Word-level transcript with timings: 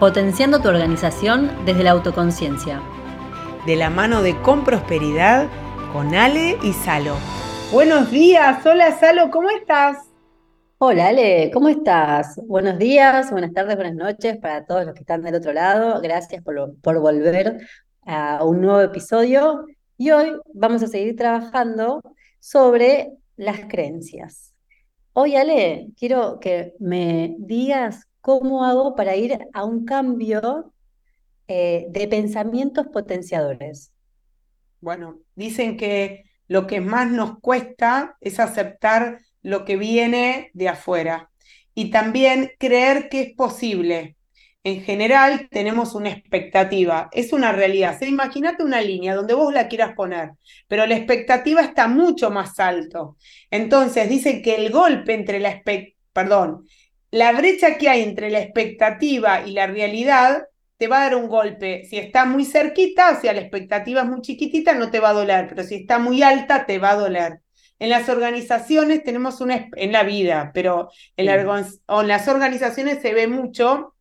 potenciando 0.00 0.62
tu 0.62 0.68
organización 0.68 1.50
desde 1.66 1.84
la 1.84 1.90
autoconciencia. 1.90 2.80
De 3.66 3.76
la 3.76 3.90
mano 3.90 4.22
de 4.22 4.34
Con 4.40 4.64
Prosperidad, 4.64 5.46
con 5.92 6.14
Ale 6.14 6.56
y 6.62 6.72
Salo. 6.72 7.16
Buenos 7.70 8.10
días, 8.10 8.64
hola 8.64 8.98
Salo, 8.98 9.30
¿cómo 9.30 9.50
estás? 9.50 9.98
Hola 10.78 11.08
Ale, 11.08 11.50
¿cómo 11.52 11.68
estás? 11.68 12.40
Buenos 12.46 12.78
días, 12.78 13.30
buenas 13.30 13.52
tardes, 13.52 13.76
buenas 13.76 13.94
noches 13.94 14.38
para 14.38 14.64
todos 14.64 14.86
los 14.86 14.94
que 14.94 15.00
están 15.00 15.20
del 15.20 15.34
otro 15.34 15.52
lado. 15.52 16.00
Gracias 16.00 16.42
por, 16.42 16.74
por 16.80 16.98
volver 16.98 17.58
a 18.06 18.42
un 18.42 18.62
nuevo 18.62 18.80
episodio. 18.80 19.66
Y 19.98 20.12
hoy 20.12 20.32
vamos 20.54 20.82
a 20.82 20.86
seguir 20.86 21.14
trabajando 21.14 22.00
sobre 22.38 23.12
las 23.36 23.60
creencias. 23.68 24.54
Hoy, 25.12 25.36
Ale, 25.36 25.88
quiero 25.98 26.40
que 26.40 26.72
me 26.78 27.36
digas 27.38 28.06
¿Cómo 28.20 28.64
hago 28.64 28.94
para 28.94 29.16
ir 29.16 29.38
a 29.52 29.64
un 29.64 29.84
cambio 29.84 30.72
eh, 31.48 31.86
de 31.88 32.08
pensamientos 32.08 32.86
potenciadores? 32.88 33.92
Bueno, 34.80 35.18
dicen 35.34 35.76
que 35.76 36.24
lo 36.46 36.66
que 36.66 36.80
más 36.80 37.10
nos 37.10 37.38
cuesta 37.38 38.16
es 38.20 38.40
aceptar 38.40 39.20
lo 39.42 39.64
que 39.64 39.76
viene 39.76 40.50
de 40.52 40.68
afuera 40.68 41.30
y 41.74 41.90
también 41.90 42.52
creer 42.58 43.08
que 43.08 43.22
es 43.22 43.34
posible. 43.34 44.16
En 44.62 44.82
general 44.82 45.48
tenemos 45.50 45.94
una 45.94 46.10
expectativa, 46.10 47.08
es 47.12 47.32
una 47.32 47.52
realidad. 47.52 47.98
Imagínate 48.02 48.62
una 48.62 48.82
línea 48.82 49.14
donde 49.14 49.32
vos 49.32 49.54
la 49.54 49.68
quieras 49.68 49.94
poner, 49.94 50.32
pero 50.68 50.86
la 50.86 50.96
expectativa 50.96 51.62
está 51.62 51.88
mucho 51.88 52.30
más 52.30 52.60
alto. 52.60 53.16
Entonces 53.50 54.08
dicen 54.10 54.42
que 54.42 54.56
el 54.56 54.70
golpe 54.70 55.14
entre 55.14 55.40
la 55.40 55.62
perdón, 56.12 56.66
la 57.10 57.32
brecha 57.32 57.76
que 57.76 57.88
hay 57.88 58.02
entre 58.02 58.30
la 58.30 58.40
expectativa 58.40 59.46
y 59.46 59.52
la 59.52 59.66
realidad 59.66 60.44
te 60.76 60.88
va 60.88 60.98
a 60.98 61.10
dar 61.10 61.16
un 61.16 61.28
golpe. 61.28 61.84
Si 61.84 61.98
está 61.98 62.24
muy 62.24 62.44
cerquita, 62.44 63.16
o 63.16 63.20
sea, 63.20 63.32
la 63.32 63.42
expectativa 63.42 64.02
es 64.02 64.08
muy 64.08 64.22
chiquitita, 64.22 64.74
no 64.74 64.90
te 64.90 65.00
va 65.00 65.10
a 65.10 65.14
doler, 65.14 65.46
pero 65.48 65.62
si 65.62 65.74
está 65.76 65.98
muy 65.98 66.22
alta, 66.22 66.66
te 66.66 66.78
va 66.78 66.92
a 66.92 66.96
doler. 66.96 67.40
En 67.78 67.90
las 67.90 68.08
organizaciones 68.08 69.04
tenemos 69.04 69.40
una, 69.40 69.68
en 69.76 69.92
la 69.92 70.02
vida, 70.04 70.50
pero 70.54 70.90
en, 71.16 71.28
en 71.28 72.08
las 72.08 72.28
organizaciones 72.28 73.02
se 73.02 73.14
ve 73.14 73.26
mucho 73.26 73.94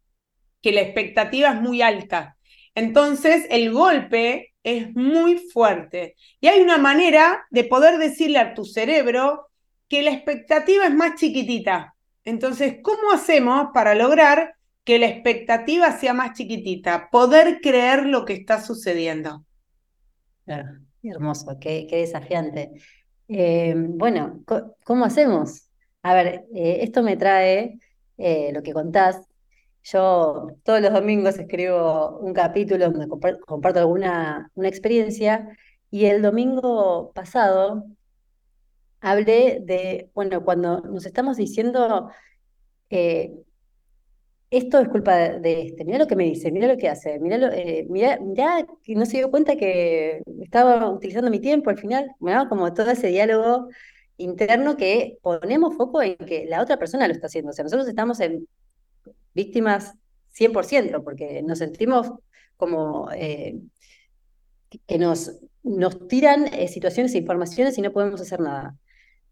que 0.62 0.72
la 0.72 0.82
expectativa 0.82 1.50
es 1.50 1.62
muy 1.62 1.82
alta. 1.82 2.38
Entonces, 2.76 3.46
el 3.50 3.72
golpe 3.72 4.54
es 4.64 4.96
muy 4.96 5.38
fuerte. 5.38 6.16
Y 6.40 6.48
hay 6.48 6.62
una 6.62 6.78
manera 6.78 7.46
de 7.50 7.64
poder 7.64 7.98
decirle 7.98 8.40
a 8.40 8.54
tu 8.54 8.66
cerebro 8.66 9.50
que 9.88 10.02
la 10.04 10.12
expectativa 10.12 10.86
es 10.86 10.94
más 10.94 11.16
chiquitita. 11.20 11.96
Entonces, 12.25 12.78
¿cómo 12.84 13.12
hacemos 13.14 13.70
para 13.73 13.95
lograr 13.95 14.56
que 14.84 15.00
la 15.00 15.08
expectativa 15.08 15.92
sea 15.92 16.14
más 16.14 16.38
chiquitita? 16.38 17.09
Poder 17.11 17.59
creer 17.61 18.06
lo 18.06 18.26
que 18.26 18.34
está 18.34 18.61
sucediendo. 18.61 19.45
hermoso, 21.03 21.58
qué, 21.59 21.88
desafiante. 21.89 22.72
Eh, 23.28 23.73
bueno, 23.76 24.44
¿cómo 24.84 25.06
hacemos? 25.06 25.70
A 26.02 26.14
ver, 26.14 26.45
eh, 26.53 26.80
esto 26.81 27.03
me 27.03 27.17
trae 27.17 27.80
eh, 28.17 28.52
lo 28.54 28.64
que 28.64 28.73
contás. 28.73 29.22
Yo 29.83 30.48
todos 30.64 30.81
los 30.81 30.94
domingos 30.94 31.39
escribo 31.39 32.20
un 32.20 32.33
capítulo 32.33 32.92
donde 32.92 33.08
comparto 33.08 33.80
alguna 33.80 34.52
una 34.56 34.67
experiencia 34.67 35.48
y 35.89 36.06
el 36.06 36.22
domingo 36.22 37.11
pasado 37.14 37.86
hablé 39.02 39.59
de, 39.64 40.09
bueno, 40.14 40.44
cuando 40.44 40.81
nos 40.81 41.05
estamos 41.05 41.38
diciendo, 41.38 42.09
eh, 42.89 43.33
esto 44.50 44.80
es 44.80 44.89
culpa 44.89 45.16
de, 45.16 45.61
este, 45.67 45.86
mira 45.86 46.00
lo 46.00 46.08
que 46.08 46.16
me 46.16 46.23
dice, 46.25 46.52
mira 46.52 46.67
lo 46.67 46.78
que 46.78 46.89
hace, 46.89 47.20
mira, 47.20 47.38
lo, 47.38 47.52
eh, 47.52 47.86
mira, 47.89 48.17
que 48.83 48.95
no 48.95 49.05
se 49.05 49.17
dio 49.17 49.30
cuenta 49.30 49.55
que 49.55 50.23
estaba 50.42 50.89
utilizando 50.89 51.30
mi 51.30 51.39
tiempo 51.39 51.70
al 51.70 51.77
final, 51.77 52.16
como 52.50 52.73
todo 52.73 52.92
ese 52.92 53.08
diálogo 53.08 53.70
interno 54.17 54.76
que 54.76 55.17
ponemos 55.21 55.76
foco 55.77 56.02
en 56.02 56.17
que 56.17 56.45
la 56.48 56.61
otra 56.61 56.77
persona 56.77 57.08
lo 57.08 57.14
está 57.14 57.27
haciendo, 57.27 57.52
o 57.52 57.54
sea, 57.54 57.64
nosotros 57.64 57.88
estamos 57.88 58.20
en 58.20 58.48
víctimas 59.33 59.93
100%, 60.33 61.04
porque 61.04 61.42
nos 61.43 61.59
sentimos 61.59 62.11
como 62.58 63.09
eh, 63.14 63.55
que 64.88 64.98
nos, 64.98 65.38
nos 65.64 66.08
tiran 66.08 66.48
situaciones 66.67 67.14
e 67.14 67.20
informaciones 67.20 67.77
y 67.77 67.82
no 67.82 67.92
podemos 67.92 68.20
hacer 68.20 68.39
nada. 68.39 68.76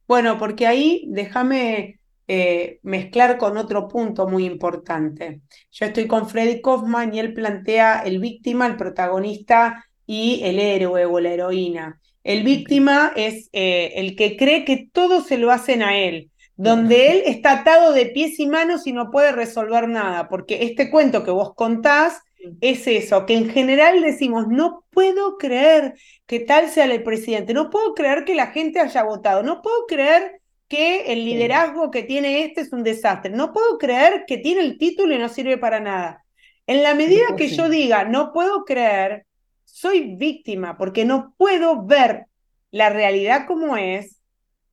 Bueno, 0.07 0.37
porque 0.37 0.65
ahí 0.65 1.03
déjame 1.07 1.99
eh, 2.27 2.79
mezclar 2.83 3.37
con 3.37 3.57
otro 3.57 3.87
punto 3.87 4.27
muy 4.27 4.45
importante. 4.45 5.41
Yo 5.71 5.85
estoy 5.85 6.07
con 6.07 6.29
Freddy 6.29 6.61
Kaufman 6.61 7.13
y 7.13 7.19
él 7.19 7.33
plantea 7.33 8.01
el 8.01 8.19
víctima, 8.19 8.67
el 8.67 8.77
protagonista 8.77 9.85
y 10.05 10.41
el 10.43 10.59
héroe 10.59 11.05
o 11.05 11.19
la 11.19 11.31
heroína. 11.31 11.99
El 12.23 12.43
víctima 12.43 13.11
es 13.15 13.49
eh, 13.53 13.93
el 13.95 14.15
que 14.15 14.37
cree 14.37 14.65
que 14.65 14.89
todo 14.91 15.21
se 15.21 15.37
lo 15.37 15.51
hacen 15.51 15.81
a 15.81 15.97
él, 15.97 16.31
donde 16.55 17.11
él 17.11 17.23
está 17.25 17.61
atado 17.61 17.93
de 17.93 18.07
pies 18.07 18.39
y 18.39 18.47
manos 18.47 18.87
y 18.87 18.93
no 18.93 19.11
puede 19.11 19.31
resolver 19.31 19.87
nada, 19.87 20.27
porque 20.27 20.63
este 20.63 20.89
cuento 20.89 21.23
que 21.23 21.31
vos 21.31 21.53
contás 21.55 22.21
es 22.61 22.87
eso, 22.87 23.25
que 23.25 23.35
en 23.35 23.49
general 23.49 24.01
decimos, 24.01 24.47
no 24.47 24.85
puedo 24.91 25.37
creer 25.37 25.95
que 26.25 26.39
tal 26.39 26.69
sea 26.69 26.85
el 26.85 27.03
presidente, 27.03 27.53
no 27.53 27.69
puedo 27.69 27.93
creer 27.93 28.25
que 28.25 28.35
la 28.35 28.47
gente 28.47 28.79
haya 28.79 29.03
votado, 29.03 29.43
no 29.43 29.61
puedo 29.61 29.85
creer 29.87 30.41
que 30.67 31.13
el 31.13 31.25
liderazgo 31.25 31.91
que 31.91 32.03
tiene 32.03 32.43
este 32.43 32.61
es 32.61 32.73
un 32.73 32.83
desastre, 32.83 33.31
no 33.31 33.53
puedo 33.53 33.77
creer 33.77 34.25
que 34.27 34.37
tiene 34.37 34.61
el 34.61 34.77
título 34.77 35.15
y 35.15 35.17
no 35.17 35.29
sirve 35.29 35.57
para 35.57 35.79
nada. 35.79 36.25
En 36.65 36.83
la 36.83 36.93
medida 36.93 37.35
que 37.37 37.47
yo 37.47 37.69
diga, 37.69 38.03
no 38.03 38.33
puedo 38.33 38.65
creer, 38.65 39.25
soy 39.63 40.15
víctima 40.15 40.77
porque 40.77 41.05
no 41.05 41.33
puedo 41.37 41.85
ver 41.85 42.25
la 42.71 42.89
realidad 42.89 43.45
como 43.47 43.77
es 43.77 44.19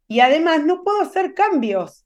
y 0.09 0.21
además 0.21 0.65
no 0.65 0.83
puedo 0.83 1.03
hacer 1.03 1.34
cambios. 1.34 2.05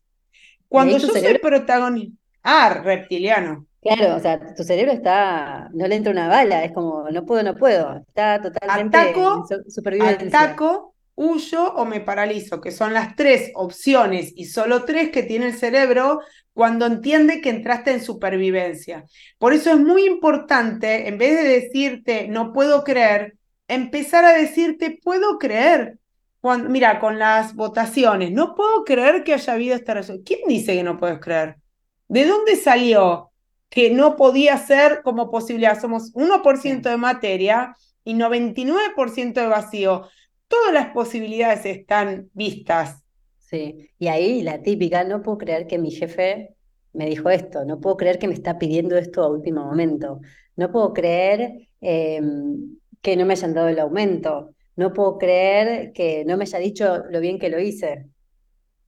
Cuando 0.69 0.99
yo 0.99 1.09
soy 1.09 1.39
protagonista... 1.39 2.19
Ah, 2.43 2.81
reptiliano. 2.83 3.68
Claro, 3.81 4.17
o 4.17 4.19
sea, 4.21 4.55
tu 4.55 4.65
cerebro 4.65 4.93
está, 4.93 5.69
no 5.73 5.87
le 5.87 5.95
entra 5.95 6.13
una 6.13 6.29
bala, 6.29 6.65
es 6.65 6.73
como, 6.73 7.09
no 7.11 7.25
puedo, 7.25 7.43
no 7.43 7.55
puedo, 7.55 7.99
está 8.09 8.41
totalmente 8.43 8.97
ataco, 8.97 9.47
en 9.51 9.71
supervivencia. 9.71 10.27
Ataco, 10.27 10.95
huyo 11.15 11.75
o 11.75 11.85
me 11.85 12.01
paralizo, 12.01 12.61
que 12.61 12.73
son 12.73 12.93
las 12.93 13.15
tres 13.15 13.53
opciones 13.55 14.33
y 14.35 14.47
solo 14.47 14.85
tres 14.85 15.11
que 15.11 15.23
tiene 15.23 15.47
el 15.47 15.55
cerebro 15.55 16.21
cuando 16.53 16.87
entiende 16.87 17.41
que 17.41 17.51
entraste 17.51 17.93
en 17.93 18.03
supervivencia. 18.03 19.05
Por 19.39 19.53
eso 19.53 19.71
es 19.71 19.79
muy 19.79 20.07
importante, 20.07 21.07
en 21.07 21.17
vez 21.17 21.37
de 21.41 21.49
decirte 21.49 22.27
no 22.27 22.53
puedo 22.53 22.83
creer, 22.83 23.37
empezar 23.69 24.25
a 24.25 24.33
decirte 24.33 24.99
puedo 25.03 25.39
creer. 25.39 25.99
Cuando, 26.41 26.69
mira, 26.69 27.01
con 27.01 27.19
las 27.19 27.55
votaciones, 27.55 28.31
no 28.31 28.55
puedo 28.55 28.85
creer 28.85 29.25
que 29.25 29.35
haya 29.35 29.53
habido 29.53 29.75
esta 29.75 29.95
resolución. 29.95 30.25
¿Quién 30.25 30.49
dice 30.49 30.75
que 30.75 30.85
no 30.85 30.97
puedes 30.97 31.19
creer? 31.19 31.57
¿De 32.07 32.27
dónde 32.27 32.55
salió? 32.55 33.33
Que 33.69 33.91
no 33.91 34.17
podía 34.17 34.57
ser 34.59 35.03
como 35.03 35.31
posibilidad. 35.31 35.81
Somos 35.81 36.13
1% 36.15 36.89
de 36.89 36.97
materia 36.97 37.75
y 38.05 38.15
99% 38.15 39.33
de 39.35 39.47
vacío. 39.47 40.09
Todas 40.49 40.73
las 40.73 40.87
posibilidades 40.93 41.67
están 41.67 42.31
vistas. 42.33 43.03
Sí, 43.39 43.91
y 43.99 44.09
ahí 44.09 44.43
la 44.43 44.63
típica, 44.63 45.05
no 45.05 45.23
puedo 45.23 45.39
creer 45.39 45.67
que 45.67 45.79
mi 45.79 45.91
jefe 45.91 46.55
me 46.93 47.07
dijo 47.07 47.31
esto, 47.31 47.65
no 47.65 47.81
puedo 47.81 47.97
creer 47.97 48.19
que 48.19 48.29
me 48.29 48.35
está 48.35 48.59
pidiendo 48.59 48.97
esto 48.99 49.23
a 49.23 49.31
último 49.31 49.65
momento, 49.65 50.21
no 50.57 50.71
puedo 50.71 50.93
creer 50.93 51.69
em, 51.81 52.77
que 53.01 53.17
no 53.17 53.25
me 53.25 53.33
hayan 53.33 53.55
dado 53.55 53.69
el 53.69 53.79
aumento, 53.79 54.55
no 54.77 54.93
puedo 54.93 55.17
creer 55.17 55.93
que 55.93 56.25
no 56.27 56.37
me 56.37 56.45
haya 56.45 56.59
dicho 56.59 57.05
lo 57.11 57.21
bien 57.21 57.39
que 57.39 57.49
lo 57.49 57.59
hice. 57.59 58.07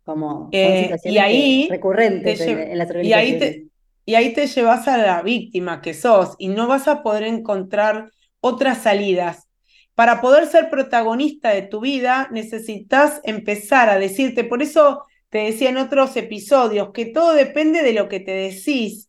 Como 0.05 0.49
eh, 0.53 0.95
y 1.05 1.19
ahí 1.19 1.69
recurrentes 1.71 2.41
en, 2.41 2.77
las 2.77 2.91
organizaciones. 2.91 3.07
Y 3.07 3.13
ahí 3.13 3.70
y 4.11 4.17
ahí 4.17 4.33
te 4.33 4.49
llevas 4.49 4.89
a 4.89 4.99
la 4.99 5.23
víctima 5.23 5.81
que 5.81 5.95
sos 5.95 6.35
y 6.37 6.49
no 6.49 6.67
vas 6.67 6.89
a 6.89 7.05
poder 7.05 7.23
encontrar 7.23 8.11
otras 8.41 8.79
salidas. 8.83 9.47
Para 9.95 10.21
poder 10.21 10.49
ser 10.49 10.69
protagonista 10.69 11.51
de 11.51 11.63
tu 11.63 11.79
vida 11.79 12.27
necesitas 12.33 13.21
empezar 13.23 13.89
a 13.89 14.01
decirte, 14.01 14.43
por 14.43 14.63
eso 14.63 15.05
te 15.29 15.39
decía 15.39 15.71
en 15.71 15.77
otros 15.77 16.17
episodios, 16.17 16.91
que 16.93 17.07
todo 17.07 17.35
depende 17.35 17.85
de 17.85 17.93
lo 17.93 18.09
que 18.09 18.19
te 18.19 18.33
decís. 18.33 19.09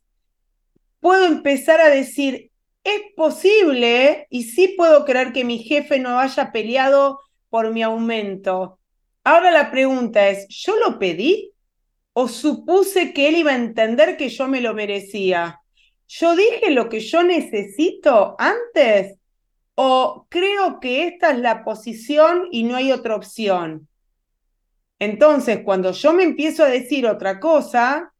Puedo 1.00 1.26
empezar 1.26 1.80
a 1.80 1.90
decir, 1.90 2.52
es 2.84 3.00
posible 3.16 4.28
y 4.30 4.44
sí 4.44 4.74
puedo 4.76 5.04
creer 5.04 5.32
que 5.32 5.42
mi 5.44 5.58
jefe 5.58 5.98
no 5.98 6.20
haya 6.20 6.52
peleado 6.52 7.18
por 7.48 7.72
mi 7.72 7.82
aumento. 7.82 8.78
Ahora 9.24 9.50
la 9.50 9.72
pregunta 9.72 10.28
es, 10.28 10.46
¿yo 10.48 10.76
lo 10.76 11.00
pedí? 11.00 11.50
O 12.12 12.28
supuse 12.28 13.12
que 13.12 13.28
él 13.28 13.36
iba 13.36 13.52
a 13.52 13.56
entender 13.56 14.16
que 14.16 14.28
yo 14.28 14.48
me 14.48 14.60
lo 14.60 14.74
merecía? 14.74 15.60
¿Yo 16.08 16.36
dije 16.36 16.70
lo 16.70 16.88
que 16.88 17.00
yo 17.00 17.22
necesito 17.22 18.36
antes? 18.38 19.16
¿O 19.74 20.26
creo 20.28 20.80
que 20.80 21.06
esta 21.06 21.30
es 21.30 21.38
la 21.38 21.64
posición 21.64 22.48
y 22.50 22.64
no 22.64 22.76
hay 22.76 22.92
otra 22.92 23.16
opción? 23.16 23.88
Entonces, 24.98 25.60
cuando 25.64 25.92
yo 25.92 26.12
me 26.12 26.22
empiezo 26.22 26.62
a 26.62 26.68
decir 26.68 27.06
otra 27.06 27.40
cosa, 27.40 28.12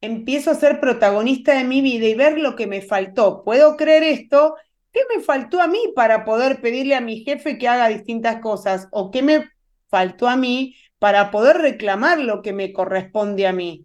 empiezo 0.00 0.50
a 0.50 0.54
ser 0.54 0.80
protagonista 0.80 1.54
de 1.54 1.64
mi 1.64 1.82
vida 1.82 2.06
y 2.06 2.14
ver 2.14 2.38
lo 2.38 2.56
que 2.56 2.66
me 2.66 2.80
faltó. 2.82 3.44
Puedo 3.44 3.76
creer 3.76 4.02
esto, 4.02 4.56
¿qué 4.92 5.02
me 5.14 5.22
faltó 5.22 5.60
a 5.60 5.68
mí 5.68 5.92
para 5.94 6.24
poder 6.24 6.60
pedirle 6.60 6.94
a 6.94 7.00
mi 7.00 7.22
jefe 7.22 7.58
que 7.58 7.68
haga 7.68 7.88
distintas 7.88 8.40
cosas? 8.40 8.88
¿O 8.90 9.10
qué 9.10 9.22
me 9.22 9.48
faltó 9.88 10.28
a 10.28 10.36
mí 10.36 10.74
para 11.00 11.32
poder 11.32 11.56
reclamar 11.56 12.20
lo 12.20 12.42
que 12.42 12.52
me 12.52 12.72
corresponde 12.72 13.48
a 13.48 13.52
mí? 13.52 13.84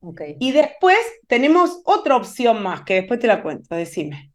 Okay. 0.00 0.36
Y 0.40 0.50
después 0.50 0.98
tenemos 1.28 1.80
otra 1.84 2.16
opción 2.16 2.62
más, 2.62 2.82
que 2.82 2.94
después 2.94 3.20
te 3.20 3.28
la 3.28 3.42
cuento, 3.42 3.74
decime. 3.76 4.32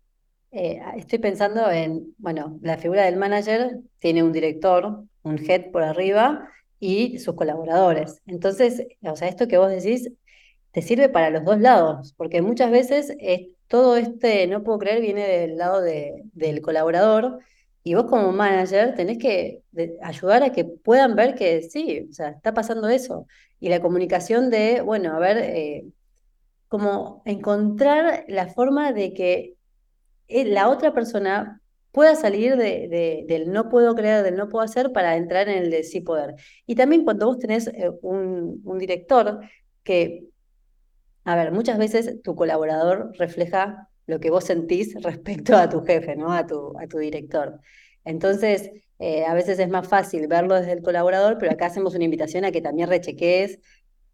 Eh, 0.52 0.80
estoy 0.96 1.20
pensando 1.20 1.70
en, 1.70 2.16
bueno, 2.18 2.58
la 2.62 2.78
figura 2.78 3.06
del 3.06 3.18
manager 3.18 3.78
tiene 4.00 4.24
un 4.24 4.32
director, 4.32 5.04
un 5.24 5.38
head 5.38 5.72
por 5.72 5.84
arriba 5.84 6.50
y 6.80 7.20
sus 7.20 7.36
colaboradores. 7.36 8.22
Entonces, 8.26 8.88
o 9.02 9.16
sea, 9.16 9.28
esto 9.28 9.48
que 9.48 9.58
vos 9.58 9.70
decís 9.70 10.12
te 10.72 10.82
sirve 10.82 11.10
para 11.10 11.30
los 11.30 11.44
dos 11.44 11.60
lados, 11.60 12.14
porque 12.18 12.42
muchas 12.42 12.72
veces 12.72 13.16
todo 13.68 13.98
este 13.98 14.48
no 14.48 14.64
puedo 14.64 14.80
creer 14.80 15.02
viene 15.02 15.28
del 15.28 15.58
lado 15.58 15.82
del 15.82 16.62
colaborador 16.62 17.40
y 17.84 17.94
vos 17.96 18.06
como 18.06 18.31
manager 18.31 18.94
tenés 18.96 19.18
que 19.18 19.64
ayudar 20.02 20.44
a 20.44 20.52
que 20.52 20.66
puedan 20.66 21.16
ver 21.16 21.36
que 21.36 21.62
sí, 21.64 22.08
o 22.10 22.14
sea, 22.14 22.30
está 22.30 22.54
pasando 22.54 22.90
eso. 22.90 23.26
Y 23.60 23.70
la 23.70 23.81
comunicación 23.81 24.50
de, 24.50 24.81
bueno, 24.81 25.16
a 25.16 25.20
ver, 25.20 25.38
eh, 25.38 25.86
como 26.68 27.22
encontrar 27.26 28.26
la 28.28 28.48
forma 28.48 28.94
de 28.94 29.14
que 29.14 29.56
eh, 30.28 30.46
la 30.46 30.70
otra 30.70 30.94
persona 30.94 31.62
pueda 31.92 32.16
salir 32.16 32.56
de, 32.58 33.26
del 33.28 33.52
no 33.52 33.70
puedo 33.70 33.96
creer, 33.96 34.24
del 34.24 34.36
no 34.36 34.50
puedo 34.50 34.64
hacer, 34.64 34.92
para 34.94 35.18
entrar 35.18 35.50
en 35.50 35.64
el 35.64 35.72
de 35.72 35.84
sí 35.84 36.02
poder. 36.02 36.36
Y 36.68 36.76
también 36.76 37.04
cuando 37.04 37.26
vos 37.28 37.40
tenés 37.40 37.68
eh, 37.68 37.92
un, 38.02 38.62
un 38.64 38.78
director 38.78 39.40
que, 39.84 40.28
a 41.24 41.36
ver, 41.36 41.52
muchas 41.52 41.78
veces 41.78 42.22
tu 42.22 42.36
colaborador 42.36 43.12
refleja 43.18 43.89
lo 44.10 44.20
que 44.20 44.32
vos 44.32 44.44
sentís 44.44 44.96
respecto 45.02 45.56
a 45.56 45.70
tu 45.70 45.82
jefe, 45.82 46.16
¿no? 46.16 46.34
A 46.34 46.48
tu, 46.48 46.74
a 46.80 46.88
tu 46.88 46.98
director. 46.98 47.60
Entonces, 48.04 48.72
eh, 48.98 49.24
a 49.26 49.34
veces 49.36 49.60
es 49.60 49.70
más 49.70 49.88
fácil 49.88 50.28
verlo 50.28 50.56
desde 50.56 50.74
el 50.74 50.82
colaborador, 50.82 51.38
pero 51.40 51.52
acá 51.52 51.68
hacemos 51.68 51.94
una 51.94 52.06
invitación 52.06 52.44
a 52.44 52.52
que 52.52 52.62
también 52.62 52.90
recheques 52.90 53.60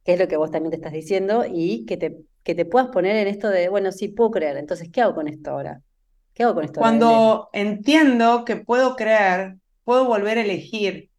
qué 0.03 0.13
es 0.13 0.19
lo 0.19 0.27
que 0.27 0.38
vos 0.38 0.51
también 0.51 0.71
te 0.71 0.75
estás 0.75 0.92
diciendo 0.92 1.45
y 1.47 1.86
que 1.86 1.97
te, 1.97 2.18
que 2.44 2.53
te 2.53 2.65
puedas 2.65 2.89
poner 2.89 3.15
en 3.15 3.27
esto 3.27 3.50
de, 3.50 3.69
bueno, 3.69 3.92
sí 3.92 4.09
puedo 4.09 4.31
creer, 4.31 4.57
entonces, 4.57 4.89
¿qué 4.92 5.01
hago 5.01 5.15
con 5.15 5.27
esto 5.30 5.51
ahora? 5.51 5.81
¿Qué 6.33 6.44
hago 6.44 6.56
con 6.56 6.65
esto? 6.65 6.80
Cuando 6.80 7.50
entiendo 7.53 8.44
que 8.44 8.57
puedo 8.57 8.98
creer, 8.98 9.56
puedo 9.86 10.06
volver 10.06 10.38
a 10.38 10.41
elegir. 10.41 11.09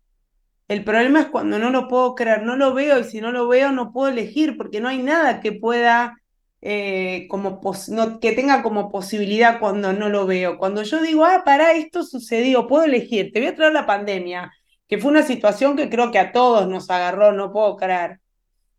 El 0.69 0.85
problema 0.85 1.21
es 1.21 1.27
cuando 1.27 1.59
no 1.59 1.71
lo 1.71 1.89
puedo 1.89 2.15
creer, 2.15 2.43
no 2.43 2.57
lo 2.57 2.75
veo 2.75 3.01
y 3.01 3.05
si 3.05 3.21
no 3.23 3.33
lo 3.33 3.49
veo 3.49 3.73
no 3.73 3.93
puedo 3.93 4.09
elegir 4.09 4.57
porque 4.59 4.81
no 4.81 4.89
hay 4.89 5.03
nada 5.03 5.41
que 5.41 5.53
pueda 5.53 6.21
eh, 6.63 7.27
como 7.29 7.61
no, 7.89 8.21
que 8.21 8.33
tenga 8.33 8.63
como 8.63 8.91
posibilidad 8.91 9.61
cuando 9.61 9.93
no 9.93 10.09
lo 10.09 10.27
veo. 10.27 10.59
Cuando 10.59 10.83
yo 10.83 11.01
digo, 11.03 11.25
ah, 11.25 11.43
para 11.45 11.73
esto 11.73 12.03
sucedió, 12.03 12.67
puedo 12.67 12.85
elegir, 12.85 13.33
te 13.33 13.41
voy 13.41 13.49
a 13.49 13.55
traer 13.55 13.73
la 13.73 13.87
pandemia, 13.87 14.53
que 14.89 14.99
fue 14.99 15.11
una 15.11 15.23
situación 15.23 15.77
que 15.77 15.91
creo 15.91 16.11
que 16.11 16.19
a 16.19 16.33
todos 16.33 16.69
nos 16.69 16.91
agarró, 16.91 17.33
no 17.33 17.53
puedo 17.53 17.77
creer. 17.77 18.21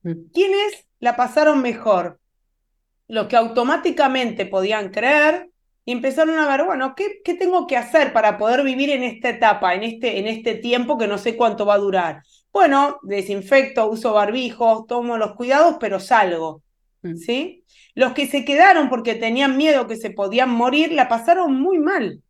Mm. 0.04 0.30
¿Quiénes 0.34 0.88
la 1.00 1.16
pasaron 1.16 1.62
mejor? 1.62 2.20
Los 3.08 3.28
que 3.28 3.38
automáticamente 3.38 4.46
podían 4.46 4.90
creer 4.90 5.50
y 5.86 5.94
empezaron 5.94 6.38
a 6.38 6.48
ver, 6.48 6.66
bueno, 6.66 6.94
¿qué, 6.96 7.22
¿qué, 7.24 7.36
tengo 7.36 7.66
que 7.66 7.78
hacer 7.78 8.12
para 8.12 8.38
poder 8.38 8.64
vivir 8.64 8.90
en 8.90 9.04
esta 9.04 9.30
etapa, 9.30 9.74
en 9.74 9.84
este, 9.84 10.20
en 10.20 10.28
este 10.28 10.56
tiempo 10.56 10.98
que 10.98 11.08
no 11.08 11.18
sé 11.18 11.38
cuánto 11.38 11.66
va 11.66 11.76
a 11.76 11.78
durar? 11.78 12.24
Bueno, 12.52 13.00
desinfecto, 13.04 13.90
uso 13.90 14.12
barbijos, 14.12 14.86
tomo 14.88 15.18
los 15.18 15.36
cuidados, 15.36 15.78
pero 15.80 16.02
salgo. 16.02 16.62
¿Sí? 17.16 17.64
Los 17.96 18.14
que 18.14 18.28
se 18.28 18.44
quedaron 18.46 18.90
porque 18.90 19.16
tenían 19.16 19.58
miedo 19.58 19.88
que 19.88 19.96
se 19.96 20.12
podían 20.12 20.50
morir, 20.50 20.92
la 20.92 21.08
pasaron 21.08 21.60
muy 21.60 21.80
mal. 21.80 22.22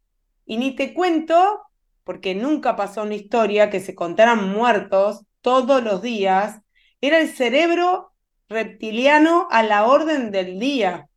Y 0.45 0.57
ni 0.57 0.75
te 0.75 0.93
cuento, 0.93 1.61
porque 2.03 2.35
nunca 2.35 2.75
pasó 2.75 3.03
una 3.03 3.15
historia 3.15 3.69
que 3.69 3.79
se 3.79 3.95
contaran 3.95 4.49
muertos 4.49 5.23
todos 5.41 5.83
los 5.83 6.01
días, 6.01 6.61
era 7.01 7.19
el 7.19 7.29
cerebro 7.29 8.13
reptiliano 8.49 9.47
a 9.51 9.63
la 9.63 9.85
orden 9.85 10.31
del 10.31 10.59
día. 10.59 11.09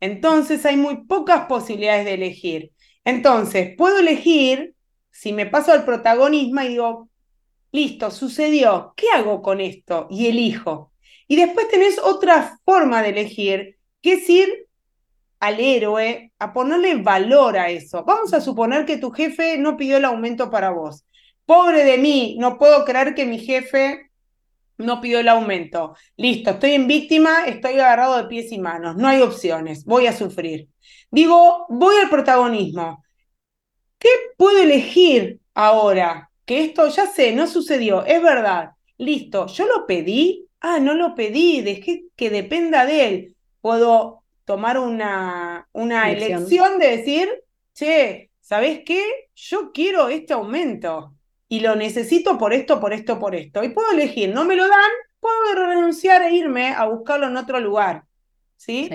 Entonces 0.00 0.64
hay 0.66 0.76
muy 0.76 1.04
pocas 1.04 1.46
posibilidades 1.46 2.04
de 2.04 2.14
elegir. 2.14 2.72
Entonces, 3.04 3.74
puedo 3.76 3.98
elegir 3.98 4.74
si 5.10 5.32
me 5.32 5.46
paso 5.46 5.72
al 5.72 5.84
protagonismo 5.84 6.60
y 6.62 6.68
digo, 6.68 7.08
listo, 7.72 8.10
sucedió, 8.10 8.92
¿qué 8.96 9.06
hago 9.14 9.42
con 9.42 9.60
esto? 9.60 10.06
Y 10.10 10.26
elijo. 10.26 10.92
Y 11.28 11.36
después 11.36 11.68
tenés 11.68 11.98
otra 11.98 12.58
forma 12.64 13.02
de 13.02 13.10
elegir, 13.10 13.78
que 14.00 14.14
es 14.14 14.28
ir 14.30 14.66
al 15.40 15.60
héroe 15.60 16.32
a 16.38 16.52
ponerle 16.52 16.96
valor 16.96 17.58
a 17.58 17.70
eso. 17.70 18.04
Vamos 18.04 18.32
a 18.32 18.40
suponer 18.40 18.86
que 18.86 18.96
tu 18.98 19.10
jefe 19.10 19.58
no 19.58 19.76
pidió 19.76 19.96
el 19.96 20.04
aumento 20.04 20.50
para 20.50 20.70
vos. 20.70 21.04
Pobre 21.44 21.84
de 21.84 21.98
mí, 21.98 22.36
no 22.38 22.58
puedo 22.58 22.84
creer 22.84 23.14
que 23.14 23.26
mi 23.26 23.38
jefe 23.38 24.10
no 24.78 25.00
pidió 25.00 25.20
el 25.20 25.28
aumento. 25.28 25.94
Listo, 26.16 26.50
estoy 26.50 26.72
en 26.72 26.86
víctima, 26.86 27.46
estoy 27.46 27.74
agarrado 27.74 28.16
de 28.16 28.24
pies 28.24 28.52
y 28.52 28.58
manos, 28.58 28.96
no 28.96 29.08
hay 29.08 29.20
opciones, 29.20 29.84
voy 29.84 30.06
a 30.06 30.12
sufrir. 30.12 30.68
Digo, 31.10 31.66
voy 31.68 31.96
al 31.96 32.10
protagonismo. 32.10 33.02
¿Qué 33.98 34.08
puedo 34.36 34.58
elegir 34.62 35.40
ahora? 35.54 36.30
Que 36.44 36.64
esto 36.64 36.88
ya 36.88 37.06
sé, 37.06 37.32
no 37.32 37.46
sucedió, 37.46 38.04
es 38.04 38.22
verdad. 38.22 38.70
Listo, 38.98 39.46
yo 39.46 39.66
lo 39.66 39.86
pedí, 39.86 40.45
ah, 40.60 40.80
no 40.80 40.94
lo 40.94 41.14
pedí, 41.14 41.60
dejé 41.62 42.06
que 42.16 42.30
dependa 42.30 42.86
de 42.86 43.08
él. 43.08 43.36
Puedo 43.60 44.22
tomar 44.44 44.78
una, 44.78 45.68
una 45.72 46.10
elección. 46.10 46.78
de 46.78 46.96
decir, 46.96 47.28
che, 47.74 48.30
¿sabes 48.40 48.82
qué? 48.84 49.02
Yo 49.34 49.72
quiero 49.72 50.08
este 50.08 50.32
aumento 50.32 51.14
y 51.48 51.60
lo 51.60 51.76
necesito 51.76 52.38
por 52.38 52.52
esto, 52.52 52.80
por 52.80 52.92
esto, 52.92 53.18
por 53.18 53.34
esto. 53.34 53.62
Y 53.62 53.70
puedo 53.70 53.90
elegir, 53.92 54.32
no 54.32 54.44
me 54.44 54.56
lo 54.56 54.68
dan, 54.68 54.90
puedo 55.20 55.66
renunciar 55.66 56.22
e 56.22 56.34
irme 56.34 56.68
a 56.68 56.86
buscarlo 56.86 57.26
en 57.26 57.36
otro 57.36 57.60
lugar. 57.60 58.04
¿sí? 58.56 58.90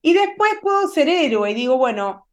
Y 0.00 0.14
después 0.14 0.52
puedo 0.60 0.88
ser 0.88 1.08
héroe 1.08 1.50
y 1.50 1.54
digo, 1.54 1.76
bueno, 1.78 2.26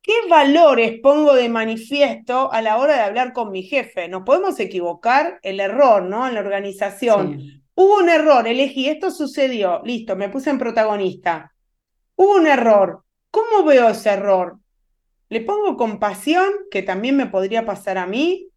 ¿qué 0.00 0.12
valores 0.28 1.00
pongo 1.00 1.34
de 1.34 1.48
manifiesto 1.48 2.52
a 2.52 2.62
la 2.62 2.78
hora 2.78 2.94
de 2.94 3.02
hablar 3.02 3.32
con 3.32 3.50
mi 3.50 3.62
jefe? 3.62 4.08
Nos 4.08 4.22
podemos 4.22 4.58
equivocar, 4.60 5.38
el 5.42 5.60
error, 5.60 6.02
¿no? 6.02 6.26
En 6.26 6.34
la 6.34 6.40
organización. 6.40 7.61
Hubo 7.74 7.98
un 7.98 8.08
error, 8.08 8.46
elegí, 8.46 8.88
esto 8.88 9.10
sucedió, 9.10 9.80
listo, 9.84 10.14
me 10.16 10.28
puse 10.28 10.50
en 10.50 10.58
protagonista. 10.58 11.52
Hubo 12.16 12.36
un 12.36 12.46
error. 12.46 13.04
¿Cómo 13.30 13.64
veo 13.64 13.88
ese 13.88 14.10
error? 14.10 14.58
¿Le 15.30 15.40
pongo 15.40 15.78
compasión, 15.78 16.52
que 16.70 16.82
también 16.82 17.16
me 17.16 17.26
podría 17.26 17.64
pasar 17.64 17.96
a 17.96 18.06
mí? 18.06 18.48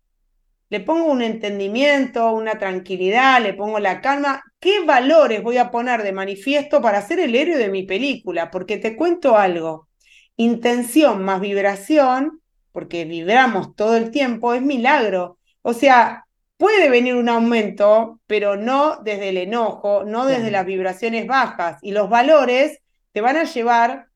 ¿Le 0.69 0.81
pongo 0.81 1.05
un 1.05 1.21
entendimiento, 1.21 2.31
una 2.33 2.59
tranquilidad? 2.59 3.41
¿Le 3.41 3.53
pongo 3.53 3.79
la 3.79 4.01
calma? 4.01 4.43
¿Qué 4.59 4.83
valores 4.83 5.41
voy 5.41 5.57
a 5.57 5.71
poner 5.71 6.03
de 6.03 6.11
manifiesto 6.11 6.81
para 6.81 7.01
ser 7.01 7.19
el 7.19 7.35
héroe 7.35 7.57
de 7.57 7.69
mi 7.69 7.83
película? 7.83 8.51
Porque 8.51 8.77
te 8.77 8.97
cuento 8.97 9.37
algo. 9.37 9.87
Intención 10.35 11.23
más 11.23 11.39
vibración, 11.39 12.41
porque 12.73 13.05
vibramos 13.05 13.75
todo 13.75 13.95
el 13.95 14.11
tiempo, 14.11 14.53
es 14.53 14.61
milagro. 14.61 15.37
O 15.61 15.73
sea, 15.73 16.25
puede 16.57 16.89
venir 16.89 17.15
un 17.15 17.29
aumento, 17.29 18.19
pero 18.27 18.55
no 18.55 19.01
desde 19.03 19.29
el 19.29 19.37
enojo, 19.37 20.03
no 20.03 20.25
desde 20.25 20.51
las 20.51 20.65
vibraciones 20.65 21.27
bajas. 21.27 21.79
Y 21.81 21.91
los 21.91 22.09
valores 22.09 22.79
te 23.11 23.21
van 23.21 23.37
a 23.37 23.43
llevar 23.43 24.07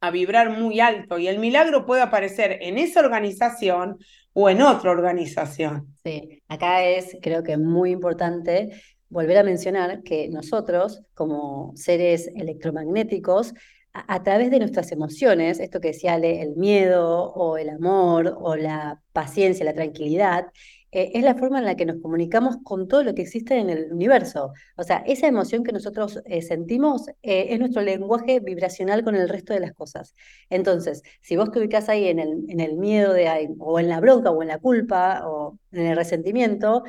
a 0.00 0.10
vibrar 0.10 0.50
muy 0.50 0.80
alto 0.80 1.18
y 1.18 1.26
el 1.26 1.38
milagro 1.38 1.84
puede 1.84 2.02
aparecer 2.02 2.58
en 2.60 2.78
esa 2.78 3.00
organización 3.00 3.98
o 4.32 4.48
en 4.48 4.62
otra 4.62 4.92
organización. 4.92 5.94
Sí, 6.04 6.42
acá 6.46 6.84
es 6.84 7.16
creo 7.20 7.42
que 7.42 7.56
muy 7.56 7.90
importante 7.90 8.70
volver 9.08 9.38
a 9.38 9.42
mencionar 9.42 10.02
que 10.02 10.28
nosotros 10.28 11.02
como 11.14 11.72
seres 11.74 12.30
electromagnéticos 12.36 13.54
a, 13.92 14.22
través 14.22 14.50
de 14.50 14.60
nuestras 14.60 14.92
emociones, 14.92 15.58
esto 15.58 15.80
que 15.80 15.88
decía 15.88 16.14
el 16.16 16.54
miedo 16.56 17.32
o 17.32 17.56
el 17.56 17.70
amor 17.70 18.36
o 18.38 18.54
la 18.54 19.00
paciencia, 19.12 19.64
la 19.64 19.74
tranquilidad, 19.74 20.46
eh, 20.90 21.10
es 21.14 21.22
la 21.22 21.34
forma 21.34 21.58
en 21.58 21.66
la 21.66 21.74
que 21.74 21.84
nos 21.84 22.00
comunicamos 22.00 22.56
con 22.64 22.88
todo 22.88 23.02
lo 23.02 23.14
que 23.14 23.22
existe 23.22 23.58
en 23.58 23.68
el 23.68 23.92
universo. 23.92 24.52
O 24.76 24.82
sea, 24.82 25.02
esa 25.06 25.26
emoción 25.26 25.62
que 25.62 25.72
nosotros 25.72 26.22
eh, 26.24 26.40
sentimos 26.40 27.08
eh, 27.22 27.48
es 27.50 27.58
nuestro 27.58 27.82
lenguaje 27.82 28.40
vibracional 28.40 29.04
con 29.04 29.14
el 29.14 29.28
resto 29.28 29.52
de 29.52 29.60
las 29.60 29.74
cosas. 29.74 30.14
Entonces, 30.48 31.02
si 31.20 31.36
vos 31.36 31.50
te 31.50 31.58
ubicás 31.58 31.88
ahí 31.90 32.08
en 32.08 32.18
el, 32.18 32.44
en 32.48 32.60
el 32.60 32.76
miedo 32.76 33.12
de, 33.12 33.54
o 33.58 33.78
en 33.78 33.88
la 33.88 34.00
bronca, 34.00 34.30
o 34.30 34.40
en 34.42 34.48
la 34.48 34.58
culpa, 34.58 35.22
o 35.26 35.58
en 35.72 35.86
el 35.86 35.96
resentimiento, 35.96 36.84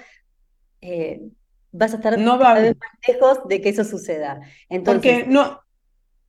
vas 1.72 1.94
a 1.94 1.98
estar 1.98 2.18
no 2.18 2.40
cada 2.40 2.62
vez 2.62 2.78
más 2.78 2.92
lejos 3.06 3.40
de 3.50 3.60
que 3.62 3.70
eso 3.70 3.84
suceda. 3.84 4.40
Entonces, 4.70 5.14
Porque 5.14 5.30
no, 5.30 5.60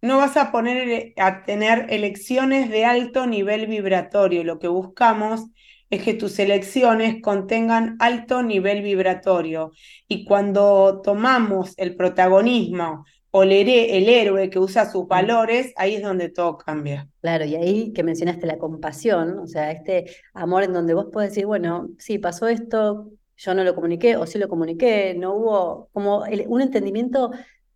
no 0.02 0.16
vas 0.18 0.36
a 0.36 0.50
poner 0.50 1.12
a 1.18 1.44
tener 1.44 1.86
elecciones 1.90 2.68
de 2.68 2.84
alto 2.84 3.28
nivel 3.28 3.68
vibratorio. 3.68 4.42
Lo 4.42 4.58
que 4.58 4.68
buscamos 4.68 5.46
es 5.90 6.02
que 6.02 6.14
tus 6.14 6.38
elecciones 6.38 7.20
contengan 7.20 7.96
alto 7.98 8.42
nivel 8.42 8.82
vibratorio. 8.82 9.72
Y 10.06 10.24
cuando 10.24 11.02
tomamos 11.02 11.74
el 11.76 11.96
protagonismo 11.96 13.04
o 13.32 13.42
el, 13.42 13.52
el 13.52 14.08
héroe 14.08 14.50
que 14.50 14.58
usa 14.60 14.90
sus 14.90 15.06
valores, 15.08 15.72
ahí 15.76 15.96
es 15.96 16.02
donde 16.02 16.28
todo 16.28 16.56
cambia. 16.56 17.08
Claro, 17.20 17.44
y 17.44 17.56
ahí 17.56 17.92
que 17.92 18.04
mencionaste 18.04 18.46
la 18.46 18.58
compasión, 18.58 19.40
o 19.40 19.46
sea, 19.46 19.72
este 19.72 20.06
amor 20.32 20.62
en 20.62 20.72
donde 20.72 20.94
vos 20.94 21.06
podés 21.12 21.30
decir, 21.30 21.46
bueno, 21.46 21.88
sí, 21.98 22.18
pasó 22.18 22.48
esto, 22.48 23.10
yo 23.36 23.54
no 23.54 23.64
lo 23.64 23.74
comuniqué 23.74 24.16
o 24.16 24.26
sí 24.26 24.38
lo 24.38 24.48
comuniqué, 24.48 25.14
no 25.14 25.34
hubo 25.34 25.88
como 25.92 26.24
un 26.46 26.60
entendimiento 26.60 27.30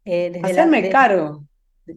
eh, 0.04 0.30
desde 0.32 0.46
Hacerme 0.46 0.88
cargo. 0.88 1.44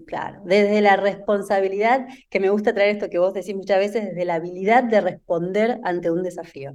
Claro, 0.06 0.42
desde 0.44 0.82
la 0.82 0.98
responsabilidad, 0.98 2.08
que 2.30 2.40
me 2.40 2.50
gusta 2.50 2.74
traer 2.74 2.96
esto 2.96 3.10
que 3.10 3.20
vos 3.20 3.34
decís 3.34 3.56
muchas 3.56 3.80
veces, 3.80 4.06
desde 4.06 4.26
la 4.26 4.36
habilidad 4.36 4.84
de 4.84 5.00
responder 5.00 5.80
ante 5.84 6.12
un 6.12 6.24
desafío. 6.24 6.74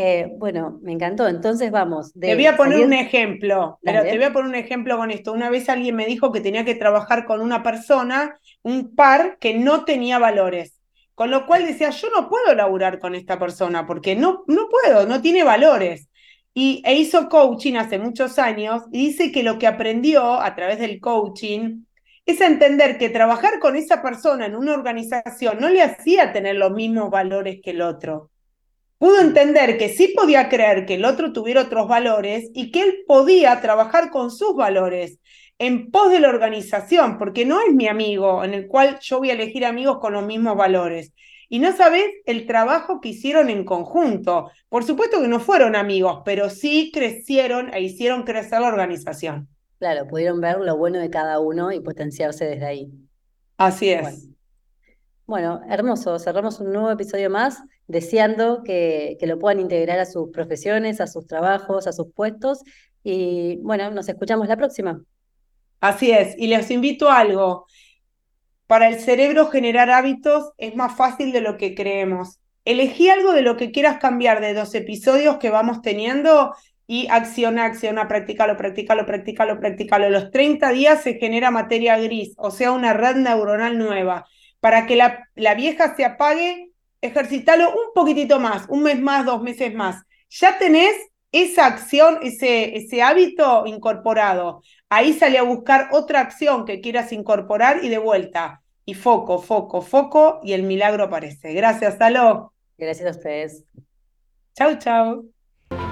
Eh, 0.00 0.30
bueno, 0.36 0.78
me 0.80 0.92
encantó. 0.92 1.26
Entonces 1.26 1.72
vamos. 1.72 2.12
te 2.12 2.36
voy 2.36 2.46
a 2.46 2.56
poner 2.56 2.86
un 2.86 2.92
ejemplo, 2.92 3.80
pero 3.82 4.02
te 4.04 4.16
voy 4.16 4.24
a 4.24 4.32
poner 4.32 4.48
un 4.48 4.54
ejemplo 4.54 4.96
con 4.96 5.10
esto. 5.10 5.32
Una 5.32 5.50
vez 5.50 5.68
alguien 5.68 5.96
me 5.96 6.06
dijo 6.06 6.30
que 6.30 6.40
tenía 6.40 6.64
que 6.64 6.76
trabajar 6.76 7.26
con 7.26 7.40
una 7.40 7.64
persona, 7.64 8.38
un 8.62 8.94
par 8.94 9.38
que 9.40 9.58
no 9.58 9.84
tenía 9.84 10.20
valores. 10.20 10.78
Con 11.16 11.32
lo 11.32 11.46
cual 11.46 11.66
decía, 11.66 11.90
yo 11.90 12.10
no 12.10 12.28
puedo 12.28 12.54
laburar 12.54 13.00
con 13.00 13.16
esta 13.16 13.40
persona 13.40 13.88
porque 13.88 14.14
no, 14.14 14.44
no 14.46 14.68
puedo, 14.68 15.04
no 15.04 15.20
tiene 15.20 15.42
valores. 15.42 16.08
Y, 16.54 16.80
e 16.86 16.94
hizo 16.94 17.28
coaching 17.28 17.74
hace 17.74 17.98
muchos 17.98 18.38
años 18.38 18.82
y 18.92 19.08
dice 19.08 19.32
que 19.32 19.42
lo 19.42 19.58
que 19.58 19.66
aprendió 19.66 20.40
a 20.40 20.54
través 20.54 20.78
del 20.78 21.00
coaching 21.00 21.82
es 22.28 22.40
entender 22.40 22.98
que 22.98 23.10
trabajar 23.10 23.58
con 23.58 23.76
esa 23.76 24.02
persona 24.02 24.46
en 24.46 24.56
una 24.56 24.74
organización 24.74 25.58
no 25.60 25.68
le 25.68 25.82
hacía 25.82 26.32
tener 26.32 26.56
los 26.56 26.72
mismos 26.72 27.10
valores 27.10 27.60
que 27.62 27.70
el 27.70 27.82
otro 27.82 28.30
pudo 28.98 29.20
entender 29.20 29.78
que 29.78 29.88
sí 29.88 30.12
podía 30.14 30.48
creer 30.48 30.84
que 30.84 30.94
el 30.94 31.04
otro 31.04 31.32
tuviera 31.32 31.62
otros 31.62 31.88
valores 31.88 32.50
y 32.52 32.70
que 32.70 32.82
él 32.82 33.04
podía 33.06 33.60
trabajar 33.60 34.10
con 34.10 34.30
sus 34.30 34.54
valores 34.54 35.18
en 35.58 35.90
pos 35.90 36.10
de 36.10 36.20
la 36.20 36.28
organización, 36.28 37.18
porque 37.18 37.44
no 37.44 37.60
es 37.60 37.74
mi 37.74 37.88
amigo 37.88 38.44
en 38.44 38.54
el 38.54 38.68
cual 38.68 38.98
yo 39.00 39.18
voy 39.18 39.30
a 39.30 39.34
elegir 39.34 39.64
amigos 39.64 39.98
con 40.00 40.12
los 40.12 40.24
mismos 40.24 40.56
valores. 40.56 41.12
Y 41.48 41.58
no 41.60 41.72
sabes 41.72 42.04
el 42.26 42.46
trabajo 42.46 43.00
que 43.00 43.08
hicieron 43.08 43.48
en 43.48 43.64
conjunto. 43.64 44.50
Por 44.68 44.84
supuesto 44.84 45.20
que 45.20 45.28
no 45.28 45.40
fueron 45.40 45.74
amigos, 45.74 46.20
pero 46.24 46.50
sí 46.50 46.90
crecieron 46.92 47.72
e 47.72 47.80
hicieron 47.80 48.22
crecer 48.22 48.60
la 48.60 48.68
organización. 48.68 49.48
Claro, 49.78 50.06
pudieron 50.08 50.40
ver 50.40 50.58
lo 50.58 50.76
bueno 50.76 50.98
de 50.98 51.10
cada 51.10 51.38
uno 51.38 51.70
y 51.72 51.80
potenciarse 51.80 52.44
desde 52.44 52.66
ahí. 52.66 52.92
Así 53.56 53.90
es. 53.90 54.28
Bueno, 55.26 55.60
hermoso. 55.68 56.18
Cerramos 56.18 56.58
un 56.58 56.72
nuevo 56.72 56.90
episodio 56.90 57.30
más, 57.30 57.62
deseando 57.86 58.62
que, 58.64 59.16
que, 59.20 59.26
lo 59.26 59.38
puedan 59.38 59.60
integrar 59.60 59.98
a 60.00 60.06
sus 60.06 60.30
profesiones, 60.30 61.00
a 61.00 61.06
sus 61.06 61.26
trabajos, 61.26 61.86
a 61.86 61.92
sus 61.92 62.12
puestos. 62.12 62.62
Y 63.04 63.56
bueno, 63.58 63.90
nos 63.90 64.08
escuchamos 64.08 64.48
la 64.48 64.56
próxima. 64.56 65.00
Así 65.80 66.10
es. 66.10 66.34
Y 66.38 66.48
les 66.48 66.70
invito 66.70 67.08
a 67.08 67.18
algo. 67.18 67.66
Para 68.66 68.88
el 68.88 68.98
cerebro 69.00 69.46
generar 69.46 69.90
hábitos 69.90 70.52
es 70.58 70.74
más 70.74 70.96
fácil 70.96 71.32
de 71.32 71.40
lo 71.40 71.56
que 71.56 71.74
creemos. 71.74 72.38
Elegí 72.64 73.08
algo 73.08 73.32
de 73.32 73.42
lo 73.42 73.56
que 73.56 73.70
quieras 73.70 73.98
cambiar 73.98 74.40
de 74.40 74.52
los 74.52 74.74
episodios 74.74 75.38
que 75.38 75.50
vamos 75.50 75.80
teniendo 75.80 76.54
y 76.90 77.06
acciona, 77.10 77.66
acciona, 77.66 78.08
practícalo, 78.08 78.56
practícalo, 78.56 79.06
practícalo, 79.06 79.60
practícalo. 79.60 80.10
Los 80.10 80.30
30 80.30 80.70
días 80.70 81.02
se 81.02 81.14
genera 81.14 81.50
materia 81.50 81.98
gris, 81.98 82.34
o 82.38 82.50
sea, 82.50 82.72
una 82.72 82.94
red 82.94 83.16
neuronal 83.16 83.78
nueva 83.78 84.26
para 84.58 84.86
que 84.86 84.96
la, 84.96 85.28
la 85.34 85.54
vieja 85.54 85.94
se 85.94 86.04
apague, 86.06 86.72
ejercitalo 87.02 87.68
un 87.68 87.92
poquitito 87.94 88.40
más, 88.40 88.66
un 88.70 88.82
mes 88.82 88.98
más, 89.00 89.24
dos 89.26 89.42
meses 89.42 89.72
más. 89.74 90.02
Ya 90.30 90.58
tenés 90.58 90.96
esa 91.30 91.66
acción, 91.66 92.20
ese, 92.22 92.74
ese 92.76 93.02
hábito 93.02 93.66
incorporado. 93.66 94.62
Ahí 94.88 95.12
sale 95.12 95.38
a 95.38 95.42
buscar 95.42 95.90
otra 95.92 96.20
acción 96.20 96.64
que 96.64 96.80
quieras 96.80 97.12
incorporar 97.12 97.84
y 97.84 97.90
de 97.90 97.98
vuelta. 97.98 98.62
Y 98.86 98.94
foco, 98.94 99.38
foco, 99.38 99.82
foco, 99.82 100.40
y 100.42 100.54
el 100.54 100.62
milagro 100.62 101.04
aparece. 101.04 101.52
Gracias, 101.52 101.98
Salo. 101.98 102.54
Gracias 102.78 103.06
a 103.06 103.10
ustedes. 103.10 103.64
Chau, 104.54 104.78
chau. 104.78 105.37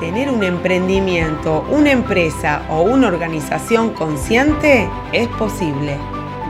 Tener 0.01 0.31
un 0.31 0.43
emprendimiento, 0.43 1.65
una 1.71 1.91
empresa 1.91 2.63
o 2.71 2.83
una 2.83 3.09
organización 3.09 3.95
consciente 3.95 4.89
es 5.13 5.29
posible. 5.29 5.97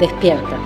Despierta 0.00 0.58